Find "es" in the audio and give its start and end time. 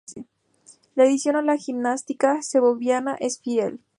3.19-3.39